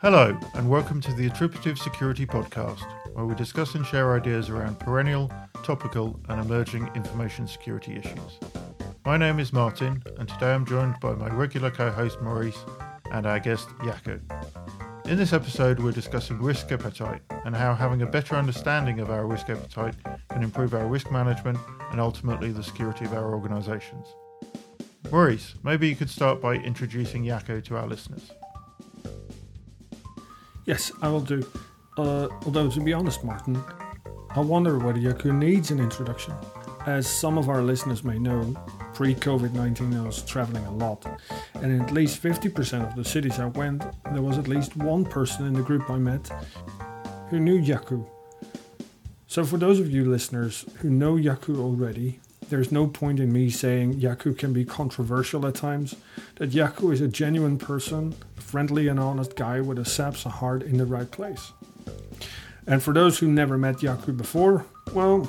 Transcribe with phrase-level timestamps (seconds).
[0.00, 2.84] Hello, and welcome to the Attributive Security Podcast,
[3.14, 5.32] where we discuss and share ideas around perennial,
[5.64, 8.38] topical, and emerging information security issues.
[9.04, 12.64] My name is Martin, and today I'm joined by my regular co host Maurice
[13.10, 14.20] and our guest Jaco.
[15.08, 19.26] In this episode, we're discussing risk appetite and how having a better understanding of our
[19.26, 19.96] risk appetite
[20.30, 21.58] can improve our risk management
[21.90, 24.06] and ultimately the security of our organisations.
[25.10, 28.30] Maurice, maybe you could start by introducing Jaco to our listeners.
[30.64, 31.46] Yes, I will do.
[31.98, 33.62] Uh, although, to be honest, Martin,
[34.30, 36.34] I wonder whether Jaco needs an introduction.
[36.86, 38.54] As some of our listeners may know,
[38.94, 41.04] pre COVID 19 I was traveling a lot,
[41.54, 45.04] and in at least 50% of the cities I went, there was at least one
[45.04, 46.30] person in the group I met
[47.28, 48.06] who knew Jaco.
[49.26, 53.50] So, for those of you listeners who know Jaco already, there's no point in me
[53.50, 55.96] saying Jaco can be controversial at times,
[56.36, 60.62] that Jaco is a genuine person, a friendly and honest guy with a SABSA heart
[60.62, 61.52] in the right place.
[62.66, 65.28] And for those who never met Jaco before, well,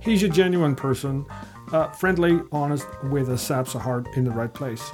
[0.00, 1.26] he's a genuine person
[1.72, 4.90] uh, friendly, honest, with a SABSA heart in the right place.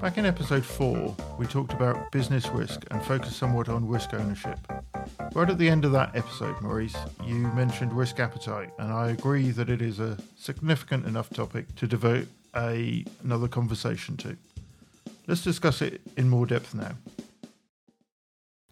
[0.00, 4.58] Back in episode 4, we talked about business risk and focused somewhat on risk ownership.
[5.34, 9.50] Right at the end of that episode, Maurice, you mentioned risk appetite, and I agree
[9.50, 14.36] that it is a significant enough topic to devote a, another conversation to.
[15.26, 16.92] Let's discuss it in more depth now.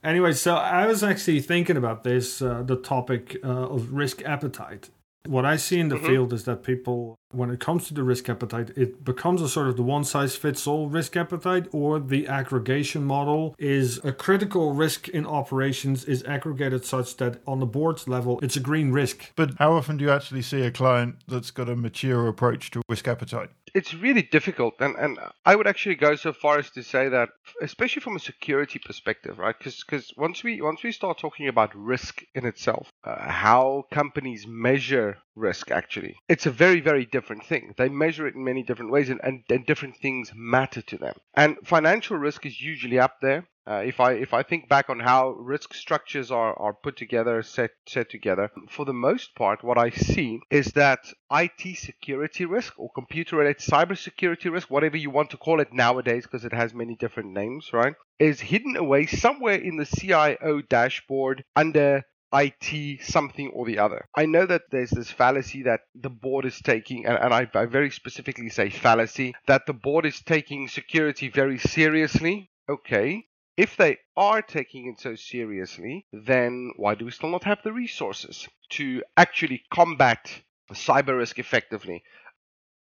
[0.04, 4.88] Anyway, so I was actually thinking about this, uh, the topic uh, of risk appetite.
[5.26, 6.06] What I see in the mm-hmm.
[6.06, 9.68] field is that people, when it comes to the risk appetite, it becomes a sort
[9.68, 14.72] of the one size fits all risk appetite, or the aggregation model is a critical
[14.72, 19.32] risk in operations is aggregated such that on the board's level, it's a green risk.
[19.36, 22.82] But how often do you actually see a client that's got a mature approach to
[22.88, 23.50] risk appetite?
[23.74, 27.28] It's really difficult and, and i would actually go so far as to say that
[27.60, 32.22] especially from a security perspective right because once we once we start talking about risk
[32.34, 37.74] in itself uh, how companies measure risk actually it's a very very different thing.
[37.76, 41.14] They measure it in many different ways and, and, and different things matter to them.
[41.34, 44.98] And financial risk is usually up there uh, if I if I think back on
[44.98, 49.78] how risk structures are, are put together, set set together, for the most part, what
[49.78, 55.30] I see is that IT security risk or computer related cybersecurity risk, whatever you want
[55.30, 59.54] to call it nowadays, because it has many different names, right, is hidden away somewhere
[59.54, 62.02] in the CIO dashboard under
[62.34, 64.06] IT something or the other.
[64.16, 67.66] I know that there's this fallacy that the board is taking, and, and I, I,
[67.66, 72.50] very specifically say fallacy, that the board is taking security very seriously.
[72.68, 77.58] Okay, if they are taking it so seriously, then why do we still not have
[77.62, 80.30] the resources to actually combat
[80.72, 82.02] cyber risk effectively?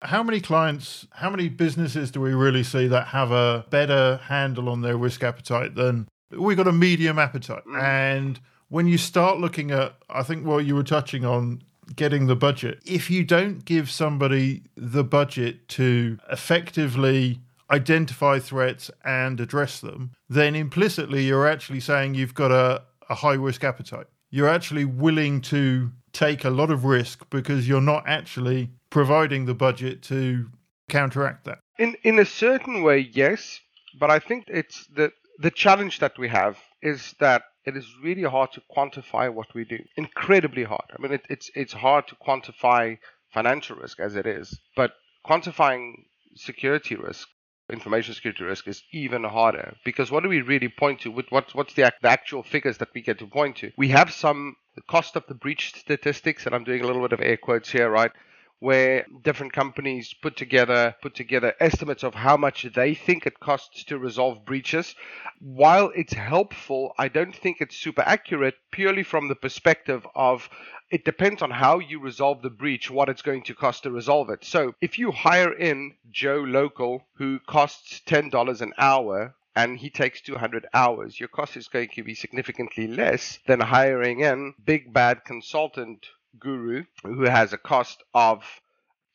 [0.03, 4.69] How many clients, how many businesses do we really see that have a better handle
[4.69, 7.63] on their risk appetite than we've got a medium appetite?
[7.65, 7.81] Mm.
[7.81, 8.39] And
[8.69, 11.61] when you start looking at, I think what you were touching on,
[11.95, 17.39] getting the budget, if you don't give somebody the budget to effectively
[17.71, 23.33] identify threats and address them, then implicitly you're actually saying you've got a, a high
[23.33, 24.07] risk appetite.
[24.29, 29.53] You're actually willing to take a lot of risk because you're not actually providing the
[29.53, 30.49] budget to
[30.89, 31.59] counteract that.
[31.79, 33.59] In in a certain way, yes,
[33.99, 38.23] but I think it's the the challenge that we have is that it is really
[38.23, 39.79] hard to quantify what we do.
[39.95, 40.85] Incredibly hard.
[40.93, 42.97] I mean, it, it's it's hard to quantify
[43.33, 44.91] financial risk as it is, but
[45.25, 45.93] quantifying
[46.35, 47.27] security risk
[47.71, 51.11] information security risk is even harder because what do we really point to?
[51.11, 53.71] What, what's the, the actual figures that we get to point to?
[53.77, 54.55] We have some
[54.87, 57.89] cost of the breach statistics, and I'm doing a little bit of air quotes here,
[57.89, 58.11] right?
[58.61, 63.83] Where different companies put together put together estimates of how much they think it costs
[63.83, 64.93] to resolve breaches.
[65.39, 70.47] While it's helpful, I don't think it's super accurate purely from the perspective of
[70.91, 74.29] it depends on how you resolve the breach, what it's going to cost to resolve
[74.29, 74.45] it.
[74.45, 80.21] So if you hire in Joe Local who costs $10 an hour and he takes
[80.21, 85.25] 200 hours, your cost is going to be significantly less than hiring in big bad
[85.25, 86.05] consultant
[86.39, 88.43] guru who has a cost of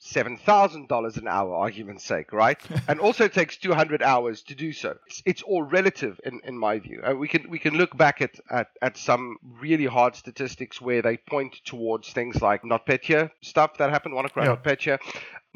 [0.03, 2.61] $7,000 an hour, argument's sake, right?
[2.89, 4.97] and also takes 200 hours to do so.
[5.07, 7.01] It's, it's all relative in, in my view.
[7.03, 11.03] Uh, we can we can look back at, at, at some really hard statistics where
[11.03, 14.57] they point towards things like NotPetya stuff that happened, WannaCry yeah.
[14.57, 14.99] NotPetya.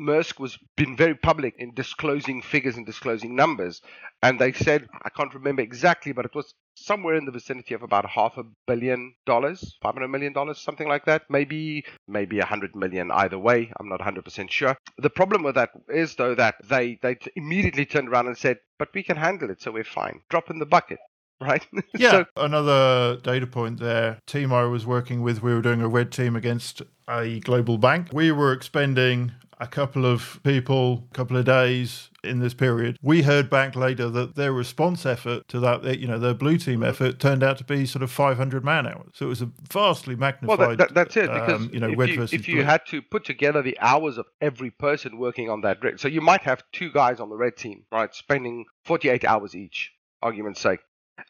[0.01, 3.83] Maersk was been very public in disclosing figures and disclosing numbers,
[4.23, 7.83] and they said I can't remember exactly, but it was somewhere in the vicinity of
[7.83, 11.23] about half a billion dollars, 500 million dollars, something like that.
[11.29, 13.71] Maybe, maybe a 100 million either way.
[13.79, 14.77] I'm not 100% sure.
[14.99, 18.89] The problem with that is, though, that they, they immediately turned around and said, but
[18.95, 20.21] we can handle it, so we're fine.
[20.31, 20.99] Drop in the bucket.
[21.43, 21.67] Right.
[21.97, 22.11] Yeah.
[22.11, 24.19] so, Another data point there.
[24.27, 28.09] Team I was working with, we were doing a red team against a global bank.
[28.13, 32.99] We were expending a couple of people, a couple of days in this period.
[33.03, 36.83] We heard back later that their response effort to that, you know, their blue team
[36.83, 39.13] effort turned out to be sort of 500 man hours.
[39.15, 40.59] So it was a vastly magnified.
[40.59, 41.31] well, that, that, that's it.
[41.31, 44.27] Because um, you know, if, you, if you had to put together the hours of
[44.41, 47.57] every person working on that red, so you might have two guys on the red
[47.57, 49.93] team, right, spending 48 hours each,
[50.23, 50.81] argument's sake.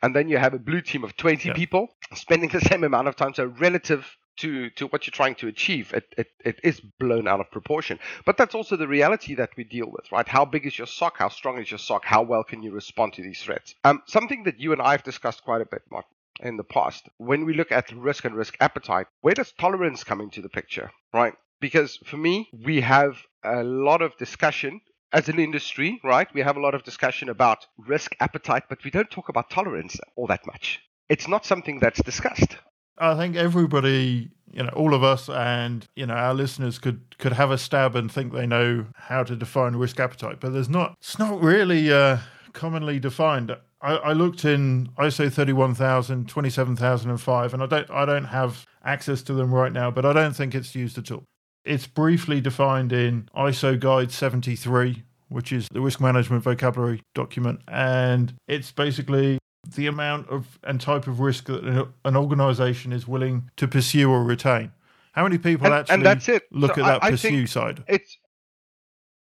[0.03, 1.55] And then you have a blue team of 20 Yeah.
[1.55, 3.35] people spending the same amount of time.
[3.35, 7.41] So relative to, to what you're trying to achieve, it, it, it is blown out
[7.41, 7.99] of proportion.
[8.25, 10.27] But that's also the reality that we deal with, right?
[10.27, 11.19] How big is your SOC?
[11.19, 12.05] How strong is your SOC?
[12.05, 13.75] How well can you respond to these threats?
[13.85, 16.07] Um, something that you and I have discussed quite a bit, Mark,
[16.41, 17.09] in the past.
[17.19, 20.91] When we look at risk and risk appetite, where does tolerance come into the picture,
[21.13, 21.35] right?
[21.61, 24.81] Because for me, we have a lot of discussion
[25.13, 26.33] as an industry, right?
[26.33, 29.99] We have a lot of discussion about risk appetite, but we don't talk about tolerance
[30.17, 30.81] all that much.
[31.09, 32.57] It's not something that's discussed.
[33.01, 37.33] I think everybody, you know, all of us and, you know, our listeners could could
[37.33, 40.95] have a stab and think they know how to define risk appetite, but there's not
[41.01, 42.19] it's not really uh,
[42.53, 43.57] commonly defined.
[43.81, 49.33] I, I looked in ISO 31000, 27005 and I don't I don't have access to
[49.33, 51.25] them right now, but I don't think it's used at all.
[51.65, 58.35] It's briefly defined in ISO Guide 73, which is the risk management vocabulary document, and
[58.47, 63.51] it's basically the amount of and type of risk that an- an organization is willing
[63.57, 64.73] to pursue or retain.
[65.13, 66.45] How many people And- actually and that's it.
[66.51, 67.85] look So at I- that I pursue side?
[67.87, 68.17] It's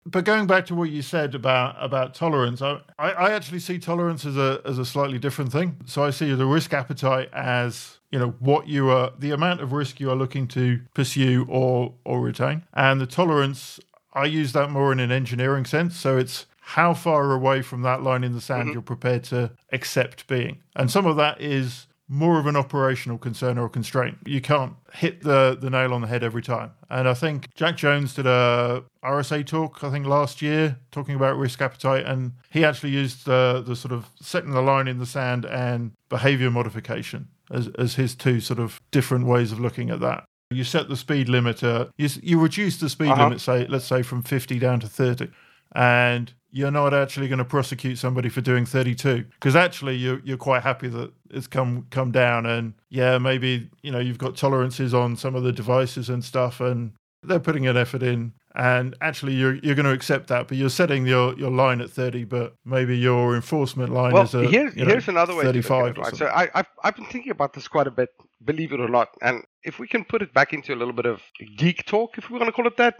[0.08, 3.78] But going back to what you said about about tolerance, I, I I actually see
[3.78, 5.78] tolerance as a as a slightly different thing.
[5.84, 9.72] So I see the risk appetite as you know what you are the amount of
[9.72, 13.80] risk you are looking to pursue or or retain, and the tolerance
[14.14, 15.96] I use that more in an engineering sense.
[15.96, 20.26] So it's how far away from that line in the sand you're prepared to accept
[20.26, 24.16] being, and some of that is more of an operational concern or constraint.
[24.26, 26.70] You can't hit the, the nail on the head every time.
[26.88, 31.36] And I think Jack Jones did a RSA talk, I think last year, talking about
[31.36, 32.06] risk appetite.
[32.06, 35.90] And he actually used the, the sort of setting the line in the sand and
[36.08, 40.26] behavior modification as, as his two sort of different ways of looking at that.
[40.50, 43.24] You set the speed limiter, you, you reduce the speed Uh-huh.
[43.24, 45.28] limit, say, let's say from 50 down to 30.
[45.74, 50.38] And you're not actually going to prosecute somebody for doing 32 because actually you're, you're
[50.38, 54.94] quite happy that it's come come down and yeah maybe you know you've got tolerances
[54.94, 56.92] on some of the devices and stuff and
[57.22, 60.70] they're putting an effort in and actually you're you're going to accept that but you're
[60.70, 64.74] setting your your line at 30 but maybe your enforcement line well, is a here's,
[64.74, 66.16] you know, here's another way to look 35 at it, right?
[66.16, 68.10] So I, I've, I've been thinking about this quite a bit,
[68.44, 69.10] believe it or not.
[69.20, 71.22] And if we can put it back into a little bit of
[71.56, 72.96] geek talk, if we want to call it that,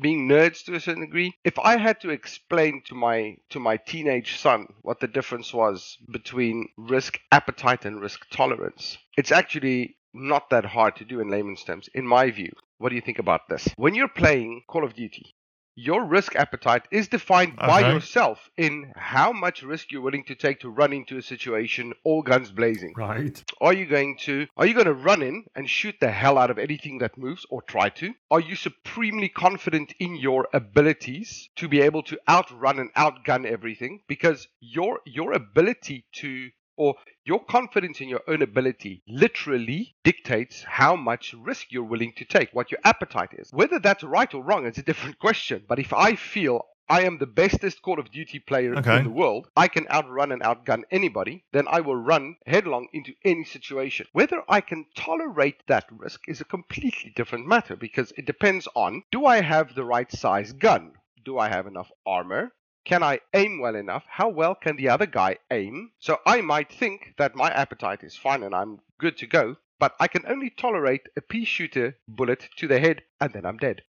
[0.00, 3.78] being nerds to a certain degree, if I had to explain to my to my
[3.78, 10.50] teenage son what the difference was between risk appetite and risk tolerance, it's actually not
[10.50, 12.52] that hard to do in layman's terms, in my view.
[12.78, 13.68] What do you think about this?
[13.76, 15.34] When you're playing Call of Duty,
[15.74, 17.92] your risk appetite is defined by Okay.
[17.92, 22.22] yourself in how much risk you're willing to take to run into a situation all
[22.22, 22.94] guns blazing.
[22.96, 23.40] Right.
[23.60, 26.50] Are you going to are you going to run in and shoot the hell out
[26.50, 28.12] of anything that moves or try to?
[28.28, 34.00] Are you supremely confident in your abilities to be able to outrun and outgun everything
[34.08, 36.94] because your your ability to or
[37.24, 42.48] your confidence in your own ability literally dictates how much risk you're willing to take,
[42.52, 43.50] what your appetite is.
[43.52, 45.64] Whether that's right or wrong is a different question.
[45.68, 48.96] But if I feel I am the bestest Call of Duty player Okay.
[48.96, 53.12] in the world, I can outrun and outgun anybody, then I will run headlong into
[53.24, 54.06] any situation.
[54.12, 59.02] Whether I can tolerate that risk is a completely different matter because it depends on
[59.12, 60.92] do I have the right size gun?
[61.26, 62.52] Do I have enough armor?
[62.88, 64.04] Can I aim well enough?
[64.08, 65.90] How well can the other guy aim?
[65.98, 69.94] So I might think that my appetite is fine and I'm good to go, but
[70.00, 73.82] I can only tolerate a pea shooter bullet to the head and then I'm dead.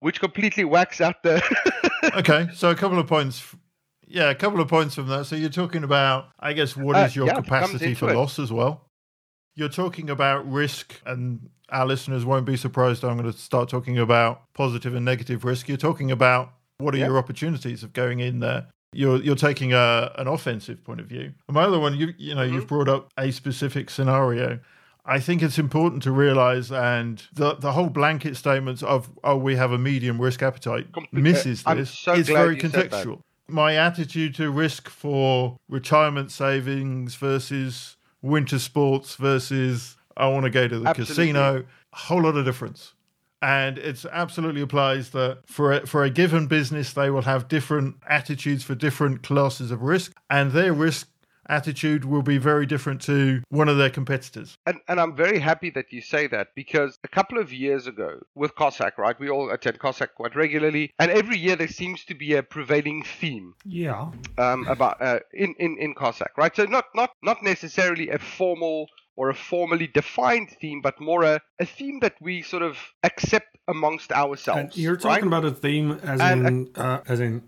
[0.00, 1.40] Which completely whacks out the.
[2.16, 3.54] okay so a couple of points
[4.06, 7.16] yeah a couple of points from that so you're talking about i guess what is
[7.16, 8.16] Uh, your yeah, capacity for it.
[8.16, 8.88] loss as well
[9.56, 13.98] you're talking about risk and our listeners won't be surprised i'm going to start talking
[13.98, 17.06] about positive and negative risk you're talking about what are Yeah.
[17.06, 21.32] your opportunities of going in there you're you're taking a an offensive point of view
[21.48, 22.66] and my other one you you know you've Mm-hmm.
[22.68, 24.58] brought up a specific scenario
[25.10, 29.56] I think it's important to realize, and the the whole blanket statements of "oh, we
[29.56, 31.90] have a medium risk appetite" Comple- misses I'm this.
[31.98, 33.20] so it's very contextual.
[33.48, 40.68] my attitude to risk for retirement savings versus winter sports versus I want to go
[40.68, 41.14] to the Absolutely.
[41.14, 42.92] casino, a whole lot of difference.
[43.40, 47.96] And it absolutely applies that for a, for a given business, they will have different
[48.08, 51.08] attitudes for different classes of risk, and their risk
[51.50, 54.54] attitude will be very different to one of their competitors.
[54.66, 58.18] And, and I'm very happy that you say that because a couple of years ago
[58.34, 59.18] with COSAC, right?
[59.18, 63.02] We all attend COSAC quite regularly, and every year there seems to be a prevailing
[63.02, 64.10] theme Yeah.
[64.36, 66.54] um, about uh, in, in in COSAC, right?
[66.54, 68.88] So not not not necessarily a formal
[69.18, 73.58] or a formally defined theme, but more a, a theme that we sort of accept
[73.66, 74.60] amongst ourselves.
[74.60, 75.38] And you're talking right?
[75.40, 77.42] about a theme as And- in uh, as in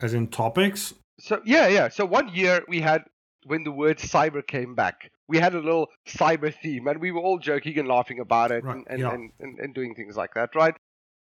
[0.00, 0.92] as in topics.
[1.18, 1.88] So yeah, yeah.
[1.88, 3.04] So one year we had
[3.46, 7.20] when the word cyber came back, we had a little cyber theme, and we were
[7.20, 9.14] all joking and laughing about it, Right, and, and, yeah.
[9.14, 10.74] and, and, and doing things like that, right?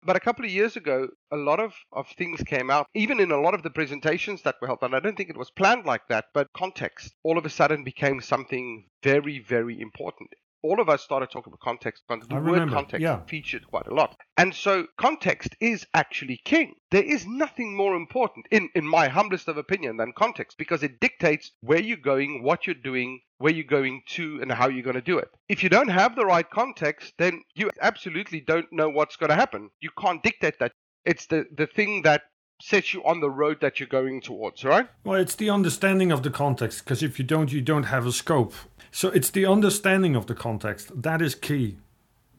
[0.04, 3.32] But a couple of years ago, a lot of, of things came out, even in
[3.32, 5.86] a lot of the presentations that were held, and I don't think it was planned
[5.86, 10.30] like that, but context all of a sudden became something very, very important.
[10.64, 12.04] All of us started talking about context.
[12.08, 13.22] con- The word context yeah.
[13.28, 14.16] featured quite a lot.
[14.38, 16.76] And so context is actually king.
[16.92, 21.00] There is nothing more important, in, in my humblest of opinion, than context because it
[21.00, 24.96] dictates where you're going, what you're doing, where you're going to, and how you're going
[24.96, 25.30] to do it.
[25.48, 29.36] If you don't have the right context, then you absolutely don't know what's going to
[29.36, 29.70] happen.
[29.80, 30.72] You can't dictate that.
[31.06, 32.24] It's the, the thing that
[32.62, 34.88] sets you on the road that you're going towards, right?
[35.04, 38.12] Well, it's the understanding of the context because if you don't, you don't have a
[38.12, 38.54] scope.
[38.92, 41.78] So it's the understanding of the context that is key,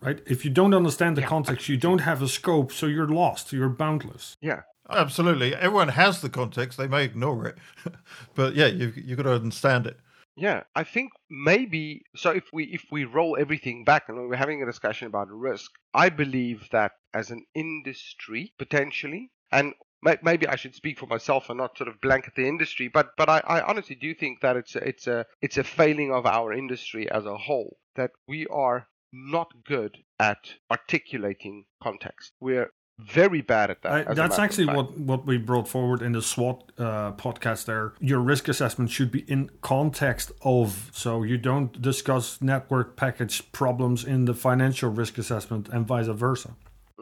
[0.00, 0.20] right?
[0.26, 3.52] If you don't understand the context, you don't have a scope, so you're lost.
[3.52, 4.36] You're boundless.
[4.40, 4.62] Yeah.
[4.90, 5.54] Absolutely.
[5.54, 6.78] Everyone has the context.
[6.78, 7.58] They may ignore it.
[8.34, 9.98] but yeah, you've, you've got to understand it.
[10.34, 12.30] Yeah, I think maybe so.
[12.30, 16.10] If we if we roll everything back and we're having a discussion about risk, I
[16.10, 21.58] believe that as an industry potentially, and may- maybe I should speak for myself and
[21.58, 24.76] not sort of blanket the industry, but but I, I honestly do think that it's
[24.76, 28.88] a, it's a it's a failing of our industry as a whole that we are
[29.12, 32.32] not good at articulating context.
[32.40, 34.08] We're very bad at that.
[34.08, 37.94] I, that's actually what, what we brought forward in the SWOT uh, podcast there.
[38.00, 44.04] Your risk assessment should be in context of, so you don't discuss network package problems
[44.04, 46.56] in the financial risk assessment and vice versa.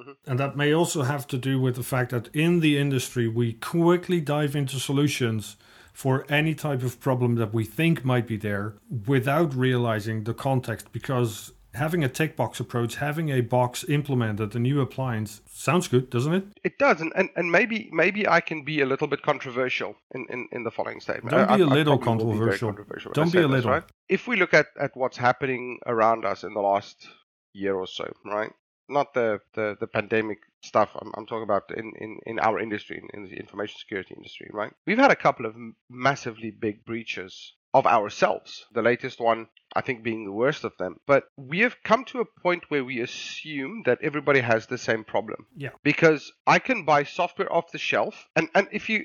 [0.07, 0.31] Mm-hmm.
[0.31, 3.55] And that may also have to do with the fact that in the industry, we
[3.55, 5.57] quickly dive into solutions
[5.93, 8.75] for any type of problem that we think might be there
[9.07, 14.59] without realizing the context because having a tick box approach, having a box implemented, a
[14.59, 16.45] new appliance, sounds good, doesn't it?
[16.65, 20.27] It does, and, and, and maybe maybe I can be a little bit controversial in,
[20.31, 21.31] in, in the following statement.
[21.31, 22.69] Don't I- be a I- I little probably will be controversial.
[22.69, 23.71] controversial Don't I be a this, little.
[23.73, 23.85] right?
[24.09, 27.09] If we look at, at what's happening around us in the last
[27.55, 28.53] year or so, right?
[28.88, 30.90] Not the, the, the pandemic stuff.
[31.00, 34.49] I'm, I'm talking about in, in, in our industry, in, in the information security industry,
[34.52, 34.73] right?
[34.87, 35.55] We've had a couple of
[35.90, 38.64] massively big breaches of ourselves.
[38.73, 40.97] The latest one, I think, being the worst of them.
[41.07, 45.05] But we have come to a point where we assume that everybody has the same
[45.05, 45.71] problem Yeah.
[45.83, 49.05] because I can buy software off the shelf, and and if you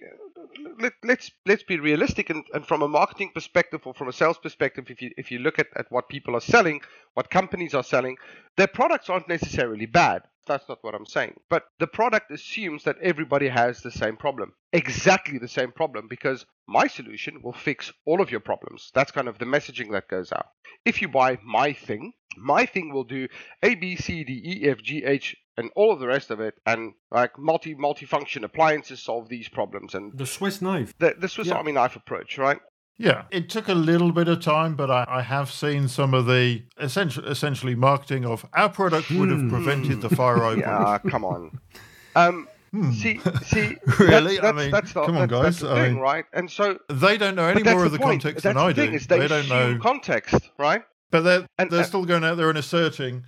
[0.79, 4.37] let, let's let's be realistic, and, and from a marketing perspective or from a sales
[4.37, 6.81] perspective, if you if you look at, at what people are selling,
[7.13, 8.17] what companies are selling,
[8.57, 10.23] their products aren't necessarily bad.
[10.47, 11.35] That's not what I'm saying.
[11.49, 16.45] But the product assumes that everybody has the same problem, exactly the same problem, because
[16.67, 18.91] my solution will fix all of your problems.
[18.93, 20.47] That's kind of the messaging that goes out.
[20.83, 23.27] If you buy my thing, my thing will do
[23.61, 26.55] A, B, C, D, E, F, G, H, and all of the rest of it,
[26.65, 30.93] and like multi multi-function appliances solve these problems, and The Swiss knife.
[30.99, 31.55] the, the Swiss Yeah.
[31.55, 32.59] Army knife approach, right?
[32.97, 36.27] Yeah, it took a little bit of time, but I, I have seen some of
[36.27, 40.59] the essentially, essentially marketing of our product would have prevented the fire open.
[40.59, 41.59] Yeah, come on.
[42.13, 42.47] Um,
[42.91, 44.03] see, see, Hmm.
[44.03, 44.35] Really?
[44.37, 45.69] That, I that's, mean, that's the, come on, that- that's guys.
[45.69, 46.25] the thing, mean- right?
[46.33, 48.21] And so They don't know any more of the point.
[48.23, 48.95] context that's than I the thing, do.
[48.97, 50.83] Is they, They don't know, context, right?
[51.09, 53.23] but they're and- they're and- still going out there and asserting our product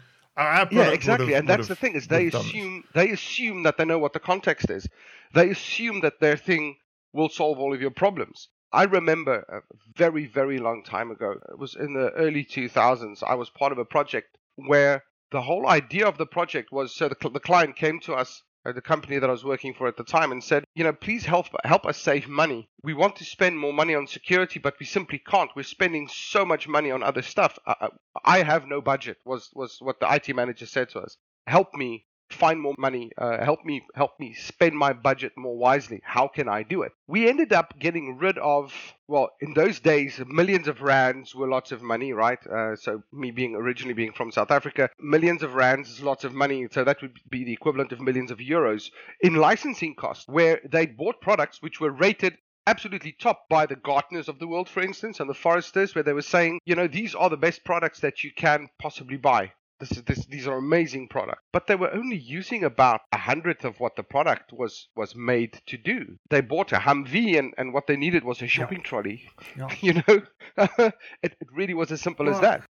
[0.72, 1.34] Yeah, exactly.
[1.34, 4.20] have- and that's the thing is they assume they assume that they know what the
[4.20, 4.88] context is.
[5.34, 6.78] They assume that their thing
[7.14, 8.50] will solve all of your problems.
[8.72, 9.62] I remember a
[9.96, 11.36] very very long time ago.
[11.50, 13.22] It was in the early 2000s.
[13.24, 17.10] I was part of a project where the whole idea of the project was so
[17.10, 19.98] the, the client came to us Uh, the company that I was working for at
[19.98, 22.70] the time and said, you know, please help help us save money.
[22.82, 25.52] We want to spend more money on security, but we simply can't.
[25.56, 27.60] We're spending so much money on other stuff.
[27.68, 27.90] I, I
[28.26, 29.18] I have no budget.
[29.26, 31.18] Was was what the IT manager said to us.
[31.46, 36.02] Help me find more money, uh, help me help me spend my budget more wisely.
[36.04, 36.92] How can I do it?
[37.08, 38.74] We ended up getting rid of
[39.08, 42.40] well, in those days, millions of rands were lots of money, right?
[42.48, 46.34] Uh, so me being originally being from South Africa, millions of rands is lots of
[46.34, 46.68] money.
[46.72, 48.90] So that would be the equivalent of millions of euros
[49.22, 54.28] in licensing costs, where they bought products which were rated absolutely top by the Gartners
[54.28, 57.14] of the world, for instance, and the Forresters, where they were saying, you know, these
[57.14, 59.52] are the best products that you can possibly buy.
[59.84, 63.66] This is, this, these are amazing products, but they were only using about a hundredth
[63.66, 66.18] of what the product was was made to do.
[66.30, 68.90] They bought a Humvee, and, and what they needed was a shopping yeah.
[68.90, 69.30] trolley.
[69.58, 69.68] Yeah.
[69.82, 70.22] You know,
[71.22, 72.64] it, it really was as simple well, as that.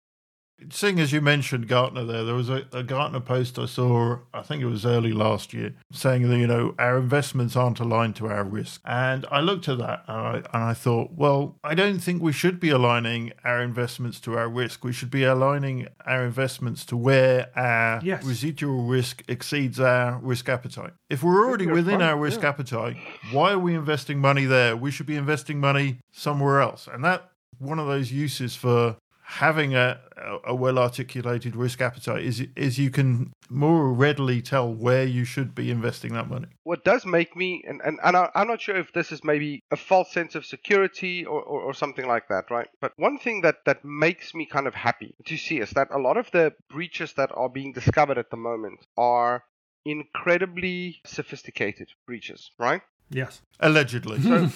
[0.70, 4.42] Seeing as you mentioned Gartner there, there was a, a, Gartner post I saw, I
[4.42, 8.28] think it was early last year, saying that, you know, our investments aren't aligned to
[8.28, 8.80] our risk.
[8.84, 12.32] And I looked at that and I, and I thought, well, I don't think we
[12.32, 14.84] should be aligning our investments to our risk.
[14.84, 18.24] We should be aligning our investments to where our yes.
[18.24, 20.92] residual risk exceeds our risk appetite.
[21.10, 22.48] If we're already within our risk yeah.
[22.50, 22.96] appetite,
[23.32, 24.76] why are we investing money there?
[24.76, 26.88] We should be investing money somewhere else.
[26.90, 29.98] And that one of those uses for having a,
[30.46, 35.54] a well articulated risk appetite is is you can more readily tell where you should
[35.54, 36.46] be investing that money.
[36.64, 39.62] What does make me, and, and, and I, am not sure if this is maybe
[39.70, 42.68] a false sense of security or, or, or, something like that, right?
[42.80, 45.98] But one thing that, that makes me kind of happy to see is that a
[45.98, 49.44] lot of the breaches that are being discovered at the moment are
[49.84, 52.82] incredibly sophisticated breaches, right?
[53.10, 53.40] Yes.
[53.60, 54.18] Allegedly.
[54.24, 54.50] So,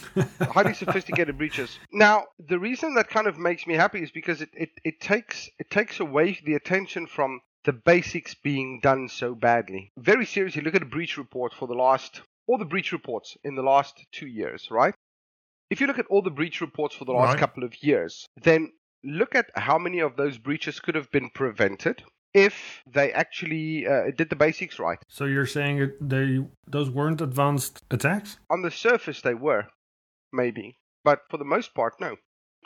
[0.46, 1.78] highly sophisticated breaches.
[1.92, 5.48] Now, the reason that kind of makes me happy is because it, it, it takes
[5.58, 9.92] it takes away the attention from the basics being done so badly.
[9.98, 13.54] Very seriously, look at a breach report for the last all the breach reports in
[13.54, 14.94] the last two years, right?
[15.70, 17.38] If you look at all the breach reports for the last right.
[17.38, 18.72] couple of years, then
[19.04, 22.02] look at how many of those breaches could have been prevented
[22.34, 24.98] if they actually uh, did the basics right.
[25.08, 28.38] So you're saying they those weren't advanced attacks?
[28.50, 29.66] On the surface, they were,
[30.32, 32.16] maybe, but for the most part, no.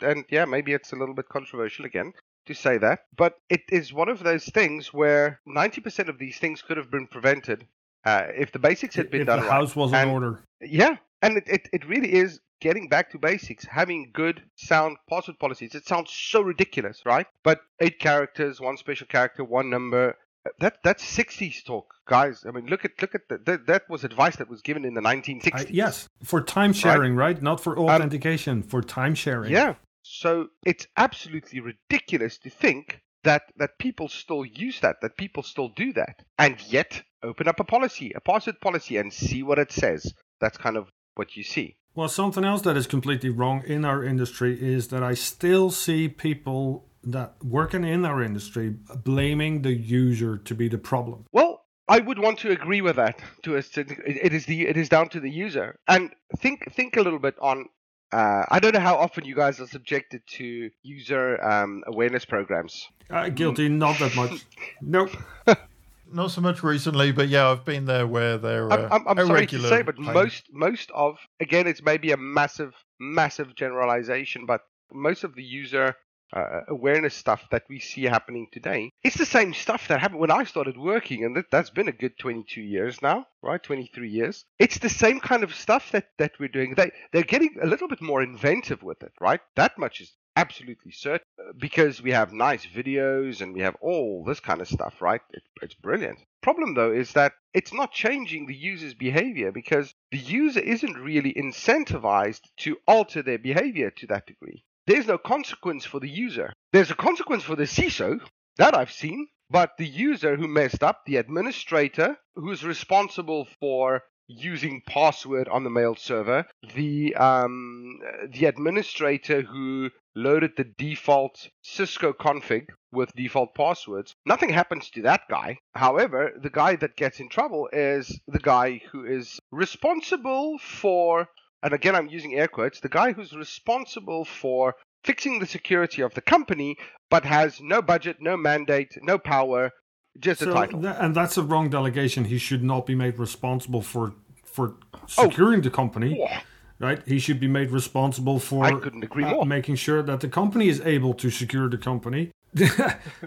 [0.01, 2.13] And yeah, maybe it's a little bit controversial again
[2.45, 6.61] to say that, but it is one of those things where 90% of these things
[6.61, 7.65] could have been prevented
[8.05, 9.51] uh, if the basics had been if done the right.
[9.51, 10.43] house was in order.
[10.59, 15.37] Yeah, and it, it, it really is getting back to basics, having good, sound password
[15.37, 15.75] policies.
[15.75, 17.27] It sounds so ridiculous, right?
[17.43, 20.15] But eight characters, one special character, one number.
[20.59, 22.45] That that's 60s talk, guys.
[22.47, 23.65] I mean, look at look at that.
[23.67, 25.53] That was advice that was given in the 1960s.
[25.53, 27.35] Uh, yes, for time sharing, right?
[27.35, 27.41] right?
[27.41, 29.51] Not for um, authentication, um, for time sharing.
[29.51, 29.75] Yeah.
[30.01, 35.69] So it's absolutely ridiculous to think that that people still use that, that people still
[35.69, 39.71] do that, and yet open up a policy, a password policy, and see what it
[39.71, 40.13] says.
[40.41, 41.77] That's kind of what you see.
[41.95, 46.09] Well, something else that is completely wrong in our industry is that I still see
[46.09, 51.25] people that working in our industry blaming the user to be the problem.
[51.31, 53.19] Well, I would want to agree with that.
[53.43, 55.77] To us, it is the it is down to the user.
[55.87, 57.65] And think think a little bit on.
[58.11, 62.87] Uh, I don't know how often you guys are subjected to user um, awareness programs.
[63.09, 64.45] Uh, guilty, not that much.
[64.81, 65.09] nope.
[66.13, 68.71] not so much recently, but yeah, I've been there where they're.
[68.71, 70.13] Uh, I'm, I'm, I'm sorry to say, but pain.
[70.13, 75.95] most most of again, it's maybe a massive massive generalization, but most of the user
[76.35, 80.31] uh, awareness stuff that we see happening today, it's the same stuff that happened when
[80.31, 83.61] I started working, and that, that's been a good 22 years now, right?
[83.61, 84.45] 23 years.
[84.59, 86.73] It's the same kind of stuff that, that we're doing.
[86.75, 89.41] They, they're getting a little bit more inventive with it, right?
[89.55, 91.25] That much is absolutely certain
[91.57, 95.21] because we have nice videos and we have all this kind of stuff, right?
[95.31, 96.19] It, it's brilliant.
[96.41, 101.33] Problem though is that it's not changing the user's behavior because the user isn't really
[101.33, 104.63] incentivized to alter their behavior to that degree.
[104.87, 106.51] There's no consequence for the user.
[106.73, 108.19] There's a consequence for the CISO
[108.57, 114.81] that I've seen, but the user who messed up, the administrator who's responsible for using
[114.87, 122.67] password on the mail server, the um, the administrator who loaded the default Cisco config
[122.91, 124.13] with default passwords.
[124.25, 125.57] Nothing happens to that guy.
[125.73, 131.27] However, the guy that gets in trouble is the guy who is responsible for,
[131.63, 136.13] and again, I'm using air quotes, the guy who's responsible for fixing the security of
[136.13, 136.77] the company,
[137.09, 139.71] but has no budget, no mandate, no power,
[140.19, 140.81] just so a title.
[140.81, 142.25] Th- and that's a wrong delegation.
[142.25, 144.75] He should not be made responsible for for
[145.07, 145.63] securing oh.
[145.63, 146.19] the company.
[146.21, 146.39] Oh
[146.83, 147.01] right?
[147.05, 149.41] He should be made responsible for I couldn't agree more.
[149.41, 152.31] Uh, making sure that the company is able to secure the company.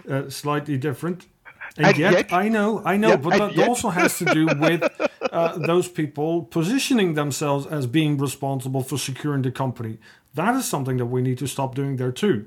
[0.09, 1.27] uh, slightly different.
[1.77, 3.69] And, and yet, yet, I know, I know, but that yet.
[3.69, 4.83] also has to do with
[5.33, 9.99] uh, those people positioning themselves as being responsible for securing the company.
[10.35, 12.47] That is something that we need to stop doing there too.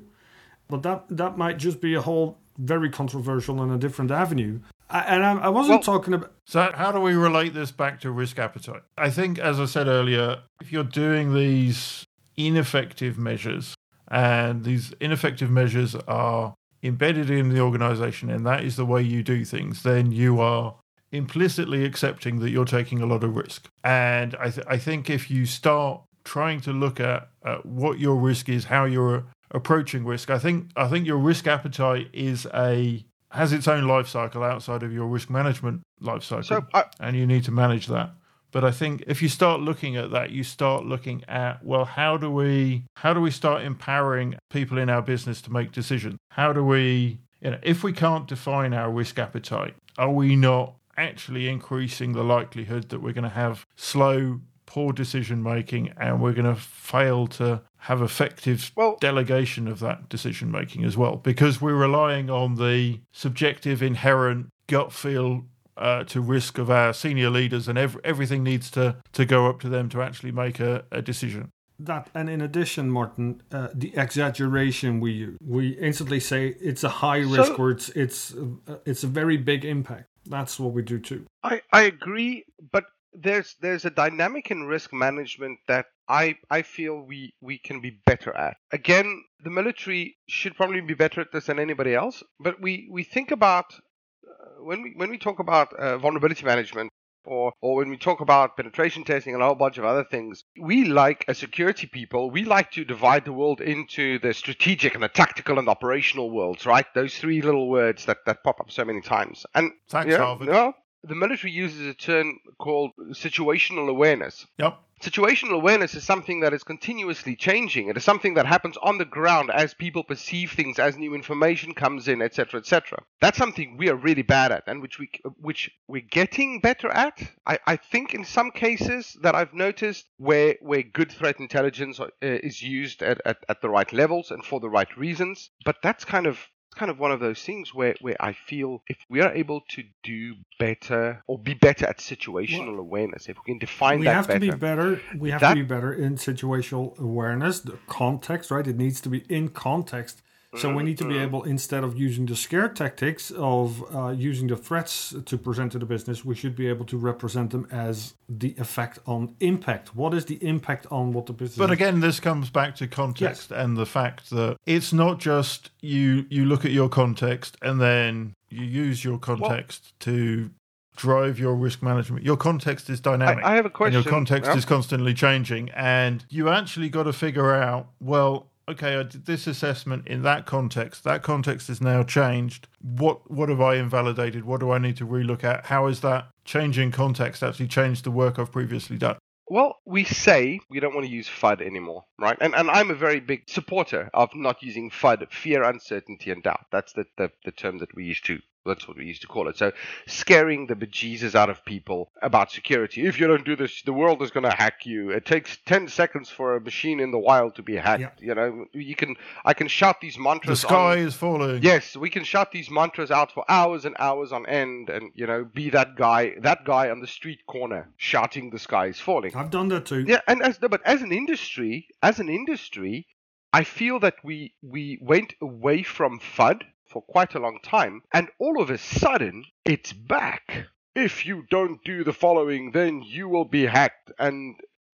[0.70, 4.60] But that that might just be a whole very controversial and a different avenue.
[4.90, 6.32] I, and I, I wasn't Well- talking about.
[6.46, 8.82] So, how do we relate this back to risk appetite?
[8.98, 12.06] I think, as I said earlier, if you're doing these
[12.38, 13.76] ineffective measures,
[14.08, 19.22] and these ineffective measures are embedded in the organization, and that is the way you
[19.22, 20.76] do things, then you are
[21.12, 23.68] implicitly accepting that you're taking a lot of risk.
[23.84, 28.16] And I, th- I think if you start trying to look at, at what your
[28.16, 33.06] risk is, how you're approaching risk, I think I think your risk appetite is a
[33.32, 37.16] has its own life cycle outside of your risk management life cycle So I, and
[37.16, 38.12] you need to manage that.
[38.52, 42.18] But I think if you start looking at that, you start looking at well, how
[42.18, 46.18] do we how do we start empowering people in our business to make decisions?
[46.32, 50.76] How do we you know if we can't define our risk appetite, are we not
[50.98, 56.32] actually increasing the likelihood that we're going to have slow, poor decision making and we're
[56.32, 61.60] going to fail to have effective Well- delegation of that decision making as well because
[61.60, 67.68] we're relying on the subjective inherent gut feel uh, to risk of our senior leaders
[67.68, 71.02] and ev- everything needs to, to go up to them to actually make a, a
[71.02, 76.84] decision That and in addition, Martin, uh, the exaggeration we use, we instantly say it's
[76.84, 80.06] a high risk So- or it's it's uh, it's a very big impact.
[80.30, 81.22] That's what we do too.
[81.44, 87.02] I, I agree, but there's there's a dynamic in risk management that I I feel
[87.02, 88.58] we we can be better at.
[88.72, 92.24] Again, the military should probably be better at this than anybody else.
[92.40, 96.92] But we we think about uh, when we when we talk about uh, vulnerability management.
[97.26, 100.46] Or, or when we talk about penetration testing and a whole bunch of other things,
[100.60, 105.04] we like as security people, we like to divide the world into the strategic and
[105.04, 106.86] the tactical and operational worlds, right?
[106.96, 109.46] Those three little words that, that pop up so many times.
[109.54, 110.48] And Thanks, yeah, Harvard.
[110.48, 114.46] No, the military uses a term called situational awareness.
[114.58, 117.88] yep Situational awareness is something that is continuously changing.
[117.88, 121.74] It is something that happens on the ground as people perceive things, as new information
[121.74, 123.02] comes in, etc., etc.
[123.22, 125.10] That's something we are really bad at, and which we
[125.40, 127.18] which we're getting better at.
[127.48, 132.10] I, I think in some cases that I've noticed where where good threat intelligence uh,
[132.22, 135.50] is used at, at, at the right levels and for the right reasons.
[135.64, 138.98] But that's kind of kind of one of those things where, where I feel if
[139.10, 143.60] we are able to do better or be better at situational awareness, if we can
[143.60, 144.40] define we that have better.
[144.46, 145.02] to be better.
[145.18, 148.66] We have That- to be better in situational awareness, the context, right?
[148.66, 150.22] It needs to be in context.
[150.58, 151.24] So we need to be Mm-hmm.
[151.24, 155.80] able, instead of using the scare tactics of uh, using the threats to present to
[155.80, 159.96] the business, we should be able to represent them as the effect on impact.
[159.96, 161.58] What is the impact on what the business?
[161.58, 166.26] But again, this comes back to context and the fact that it's not just you.
[166.30, 170.50] You look at your context and then you use your context to
[170.96, 172.26] drive your risk management.
[172.26, 173.44] Your context is dynamic.
[173.44, 174.58] I have a And your context yeah.
[174.58, 177.88] is constantly changing, and you actually got to figure out.
[178.02, 181.04] Well, okay, I did this assessment in that context.
[181.04, 182.68] That context is now changed.
[182.82, 184.46] What what have I invalidated?
[184.46, 185.66] What do I need to relook at?
[185.66, 189.18] How is that changing context actually changed the work I've previously done?
[189.52, 192.38] Well, we say we don't want to use FUD anymore, right?
[192.40, 196.66] And and I'm a very big supporter of not using FUD, fear, uncertainty, and doubt.
[196.72, 199.48] That's the, the, the term that we used to that's what we used to call
[199.48, 199.58] it.
[199.58, 199.72] So
[200.08, 203.06] scaring the bejesus out of people about security.
[203.06, 205.10] If you don't do this, the world is gonna hack you.
[205.12, 208.22] It takes ten seconds for a machine in the wild to be hacked.
[208.22, 208.28] Yeah.
[208.28, 210.62] You know, you can I can shout these mantras.
[210.62, 211.64] The sky on- is falling.
[211.64, 215.26] Yes, we can shout these mantras out for hours and hours on end, and you
[215.26, 219.36] know, be that guy, that guy on the street corner shouting "the sky is falling."
[219.36, 220.06] I've done that too.
[220.08, 223.08] Yeah, and as no, but as an industry, as an industry,
[223.54, 228.30] I feel that we we went away from FUD for quite a long time, and
[228.40, 230.66] all of a sudden it's back.
[230.96, 234.12] If you don't do the following, then you will be hacked.
[234.20, 234.56] And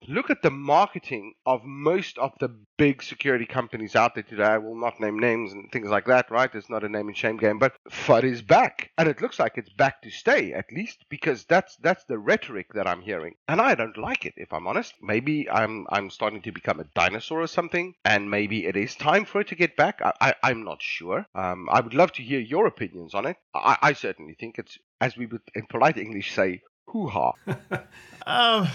[0.10, 4.44] look at the marketing of most of the big security companies out there today.
[4.44, 6.54] I will not name names and things like that, right?
[6.54, 9.58] It's not a name and shame game, but FUD is back, and it looks like
[9.58, 13.62] it's back to stay at least because that's that's the rhetoric that I'm hearing, and
[13.62, 14.34] I don't like it.
[14.36, 18.66] If I'm honest, maybe I'm I'm starting to become a dinosaur or something, and maybe
[18.66, 20.02] it is time for it to get back.
[20.02, 21.26] I, I'm not sure.
[21.36, 23.38] Um, I would love to hear your opinions on it.
[23.54, 27.34] I, I certainly think it's as we would in polite English say, hoo ha.
[28.28, 28.68] Um,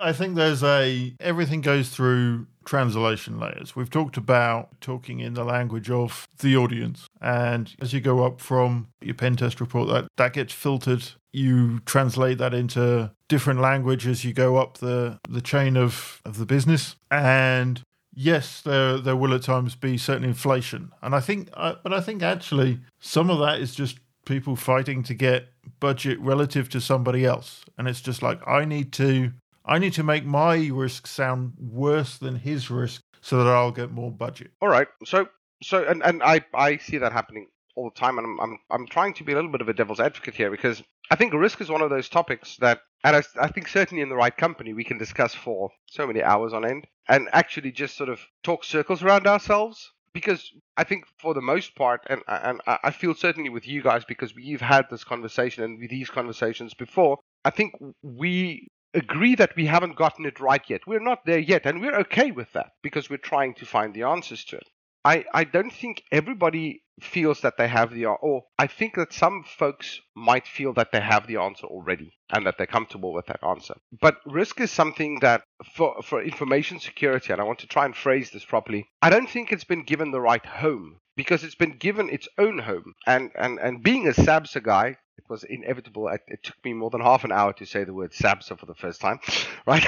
[0.00, 3.74] I think there's a everything goes through translation layers.
[3.74, 8.40] We've talked about talking in the language of the audience, and as you go up
[8.40, 11.04] from your pen test report, that that gets filtered.
[11.32, 16.38] You translate that into different language as you go up the the chain of of
[16.38, 17.80] the business, and
[18.14, 22.22] yes, there there will at times be certain inflation, and I think, but I think
[22.22, 27.64] actually some of that is just people fighting to get budget relative to somebody else,
[27.78, 29.32] and it's just like I need to
[29.66, 33.90] I need to make my risk sound worse than his risk so that I'll get
[33.90, 34.52] more budget.
[34.60, 34.88] All right.
[35.04, 35.28] So
[35.62, 38.86] so and, and I I see that happening all the time, and I'm, I'm I'm
[38.86, 41.60] trying to be a little bit of a devil's advocate here because I think risk
[41.60, 44.72] is one of those topics that, and I, I think certainly in the right company,
[44.72, 48.64] we can discuss for so many hours on end and actually just sort of talk
[48.64, 53.50] circles around ourselves because I think for the most part, and and I feel certainly
[53.50, 58.68] with you guys because we've had this conversation and these conversations before, I think we
[58.96, 60.86] agree that we haven't gotten it right yet.
[60.86, 64.02] We're not there yet, and we're okay with that because we're trying to find the
[64.02, 64.68] answers to it.
[65.04, 69.44] I, I don't think everybody feels that they have the or I think that some
[69.44, 73.44] folks might feel that they have the answer already and that they're comfortable with that
[73.44, 73.74] answer.
[74.00, 77.94] But risk is something that for for information security, and I want to try and
[77.94, 81.78] phrase this properly, I don't think it's been given the right home because it's been
[81.78, 82.94] given its own home.
[83.06, 84.96] And and, and being a SABSA guy,
[85.28, 86.08] was inevitable.
[86.08, 88.66] It, it, took me more than half an hour to say the word SABSA for
[88.66, 89.18] the first time,
[89.66, 89.86] right?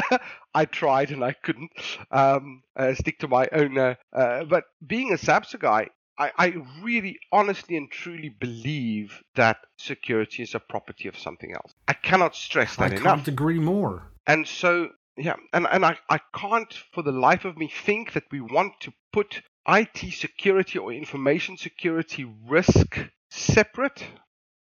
[0.54, 1.70] I tried and I couldn't
[2.10, 3.78] um, uh, stick to my own.
[3.78, 9.58] Uh, uh, but being a SABSA guy, I, I, really honestly and truly believe that
[9.76, 11.72] security is a property of something else.
[11.88, 13.06] I cannot stress that I enough.
[13.06, 14.10] I can't agree more.
[14.26, 18.24] And so, yeah, and, and I, I can't for the life of me think that
[18.30, 22.98] we want to put IT security or information security risk
[23.30, 24.04] separate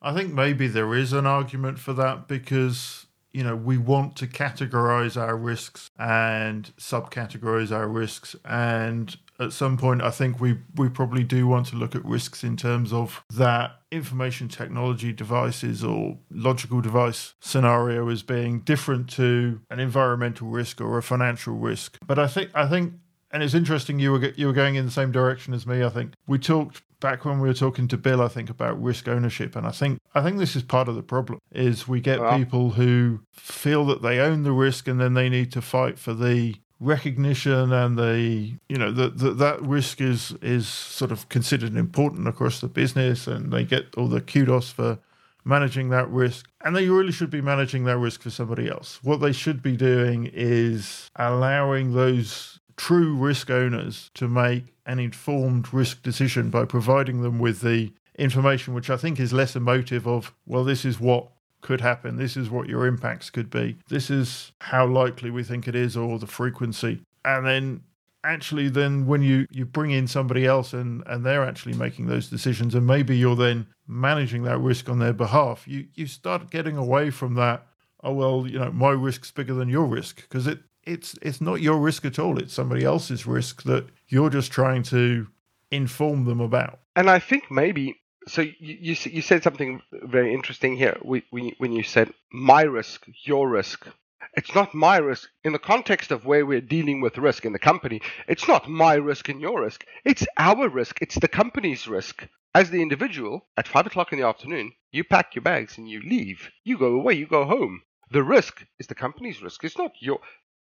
[0.02, 4.28] I think maybe there is an argument for that because you know we want to
[4.28, 8.36] categorize our risks and subcategorize our risks.
[8.46, 12.44] And at some point I think we we probably do want to look at risks
[12.44, 19.62] in terms of that information technology devices or logical device scenario as being different to
[19.70, 21.98] an environmental risk or a financial risk.
[22.06, 22.94] But I think I think
[23.32, 25.84] and it's interesting you were you were going in the same direction as me.
[25.84, 28.22] I think we talked back when we were talking to Bill.
[28.22, 31.04] I think about risk ownership, and I think I think this is part of the
[31.04, 31.40] problem.
[31.52, 35.30] Is we get well, people who feel that they own the risk, and then they
[35.30, 40.68] need to fight for the recognition and the you know that that risk is is
[40.68, 45.00] sort of considered important across the business, and they get all the kudos for
[45.44, 46.48] managing that risk.
[46.62, 49.00] And they really should be managing that risk for somebody else.
[49.02, 55.74] What they should be doing is allowing those true risk owners to make an informed
[55.74, 60.34] risk decision by providing them with the information, which I think is less emotive of,
[60.46, 61.30] well, this is what
[61.62, 65.68] could happen, this is what your impacts could be, this is how likely we think
[65.68, 67.02] it is, or the frequency.
[67.26, 67.82] And then
[68.24, 72.30] actually then when you you bring in somebody else and and they're actually making those
[72.30, 76.76] decisions and maybe you're then managing that risk on their behalf you you start getting
[76.76, 77.66] away from that
[78.04, 81.62] oh well you know my risk's bigger than your risk because it it's it's not
[81.62, 82.38] your risk at all.
[82.40, 85.28] It's somebody else's risk that you're just trying to
[85.70, 86.80] inform them about.
[86.96, 88.42] And I think maybe so.
[88.42, 90.98] You you, you said something very interesting here.
[91.02, 93.88] When you said my risk, your risk.
[94.36, 97.60] It's not my risk in the context of where we're dealing with risk in the
[97.60, 98.02] company.
[98.28, 99.84] It's not my risk and your risk.
[100.06, 101.02] It's our risk.
[101.02, 102.28] It's the company's risk.
[102.54, 106.02] As the individual, at five o'clock in the afternoon, you pack your bags and you
[106.02, 106.50] leave.
[106.64, 107.14] You go away.
[107.14, 107.82] You go home.
[108.12, 109.64] The risk is the company's risk.
[109.64, 110.20] It's not your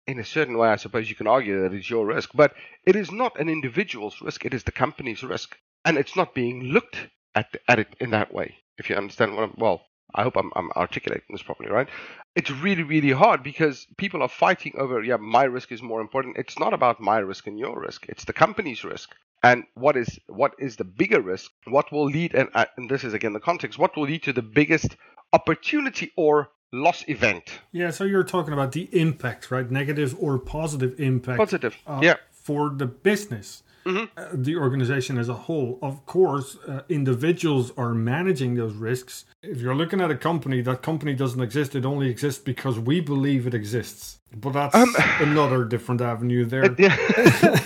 [0.07, 2.53] in a certain way, I suppose you can argue that it's your risk, but
[2.85, 5.57] it is not an individual's risk, it is the company's risk.
[5.83, 6.97] And it's not being looked
[7.35, 9.81] at, at it in that way, if you understand what I'm, well,
[10.13, 11.89] I hope I'm, I'm articulating this properly, right?
[12.35, 16.37] It's really, really hard because people are fighting over, yeah, my risk is more important.
[16.37, 19.13] It's not about my risk and your risk, it's the company's risk.
[19.43, 21.51] And what is what is the bigger risk?
[21.65, 24.33] What will lead, and, uh, and this is again the context, what will lead to
[24.33, 24.95] the biggest
[25.33, 27.59] opportunity or loss event.
[27.71, 29.69] Yeah, so you're talking about the impact, right?
[29.69, 31.37] Negative or positive impact.
[31.37, 31.75] Positive.
[31.87, 32.15] Uh, yeah.
[32.31, 33.63] For the business.
[33.85, 34.05] Mm-hmm.
[34.17, 35.77] Uh, the organization as a whole.
[35.81, 39.25] Of course, uh, individuals are managing those risks.
[39.43, 41.75] If you're looking at a company, that company doesn't exist.
[41.75, 44.19] It only exists because we believe it exists.
[44.35, 46.75] But that's um, another different avenue there.
[46.79, 46.97] yeah.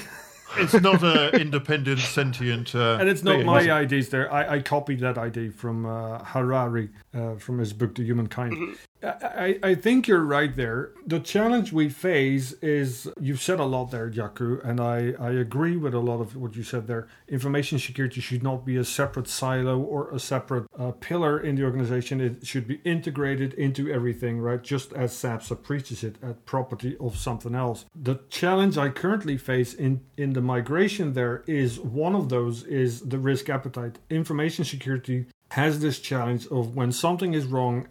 [0.57, 2.75] it's not an independent, sentient.
[2.75, 4.31] Uh, and it's not being, my ideas there.
[4.31, 8.53] I, I, copied that idea from uh, Harari uh, from his book, The Humankind.
[8.53, 8.73] Mm-hmm.
[9.01, 10.91] I, I think you're right there.
[11.07, 15.77] The challenge we face is you've said a lot there, Jaco, and I, I agree
[15.77, 17.07] with a lot of what you said there.
[17.27, 21.63] Information security should not be a separate silo or a separate uh, pillar in the
[21.63, 22.19] organization.
[22.19, 24.61] It should be integrated into everything, right?
[24.61, 27.85] Just as SABSA preaches it, at property of something else.
[27.95, 33.01] The challenge I currently face in, in the migration there is one of those is
[33.01, 33.99] the risk appetite.
[34.09, 37.87] Information security has this challenge of when something is wrong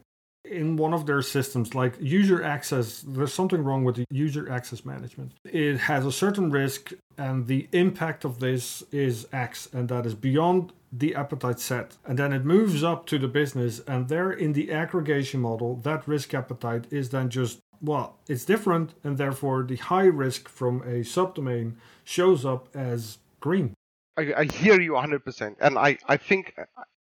[0.50, 4.84] in one of their systems, like user access, there's something wrong with the user access
[4.84, 5.32] management.
[5.44, 10.14] It has a certain risk, and the impact of this is X, and that is
[10.14, 11.96] beyond the appetite set.
[12.06, 16.08] And then it moves up to the business, and there in the aggregation model, that
[16.08, 21.04] risk appetite is then just well, it's different, and therefore the high risk from a
[21.04, 23.74] subdomain shows up as green.
[24.16, 25.56] I, I hear you 100%.
[25.60, 26.56] And I, I think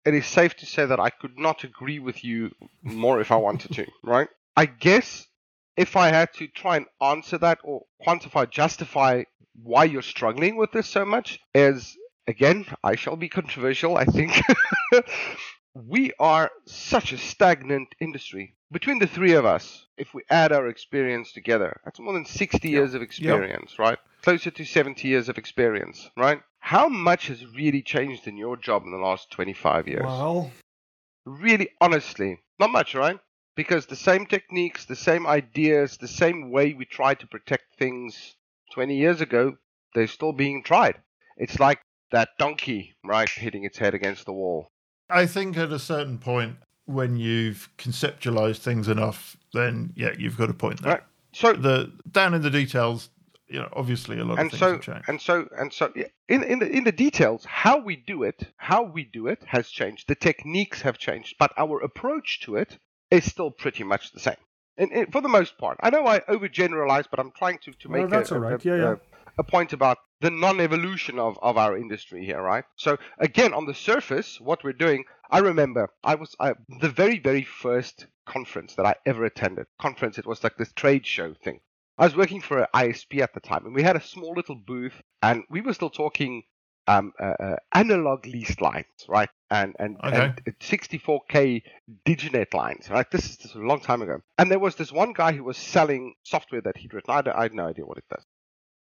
[0.04, 2.50] it is safe to say that I could not agree with you
[2.82, 4.28] more if I wanted to, right?
[4.56, 5.26] I guess
[5.76, 9.24] if I had to try and answer that or quantify, justify
[9.62, 14.32] why you're struggling with this so much, is again, I shall be controversial, I think.
[15.74, 18.54] we are such a stagnant industry.
[18.70, 22.68] Between the three of us, if we add our experience together, that's more than 60
[22.68, 22.72] yep.
[22.72, 23.78] years of experience, yep.
[23.78, 23.98] right?
[24.22, 26.40] Closer to 70 years of experience, right?
[26.60, 30.04] How much has really changed in your job in the last 25 years?
[30.04, 30.50] Well,
[31.24, 33.18] really honestly, not much, right?
[33.54, 38.36] Because the same techniques, the same ideas, the same way we tried to protect things
[38.72, 39.56] 20 years ago,
[39.94, 40.96] they're still being tried.
[41.36, 41.80] It's like
[42.10, 44.71] that donkey, right, hitting its head against the wall.
[45.12, 50.50] I think at a certain point, when you've conceptualized things enough, then yeah, you've got
[50.50, 50.92] a point there.
[50.92, 51.02] Right.
[51.32, 53.08] So the down in the details,
[53.48, 55.08] you know, obviously a lot and of things so, have changed.
[55.08, 55.92] And so and so
[56.28, 59.68] in in the in the details, how we do it, how we do it has
[59.68, 60.08] changed.
[60.08, 62.78] The techniques have changed, but our approach to it
[63.10, 64.36] is still pretty much the same.
[64.78, 67.88] And, and for the most part, I know I overgeneralize, but I'm trying to to
[67.88, 68.64] make no, that's a, all right.
[68.64, 68.94] a, yeah, yeah.
[69.38, 72.64] a point about the non-evolution of, of our industry here, right?
[72.76, 77.18] So again, on the surface, what we're doing, I remember I was I, the very
[77.18, 79.66] very first conference that I ever attended.
[79.80, 81.60] Conference, it was like this trade show thing.
[81.98, 84.54] I was working for an ISP at the time, and we had a small little
[84.54, 86.44] booth, and we were still talking
[86.86, 89.28] um, uh, uh, analog leased lines, right?
[89.50, 90.32] And and, okay.
[90.46, 91.62] and 64k
[92.06, 93.10] Diginet lines, right?
[93.10, 94.20] This is, this is a long time ago.
[94.38, 97.12] And there was this one guy who was selling software that he'd written.
[97.12, 98.24] I, I had no idea what it does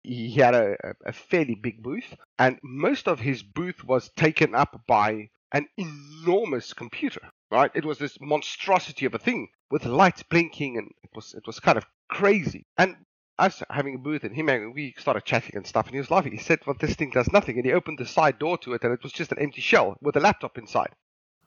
[0.03, 4.83] he had a, a fairly big booth, and most of his booth was taken up
[4.87, 7.31] by an enormous computer.
[7.51, 11.47] Right, it was this monstrosity of a thing with lights blinking, and it was it
[11.47, 12.65] was kind of crazy.
[12.79, 12.97] And
[13.39, 16.33] us having a booth and him, we started chatting and stuff, and he was laughing.
[16.33, 18.85] He said, "Well, this thing does nothing," and he opened the side door to it,
[18.85, 20.95] and it was just an empty shell with a laptop inside.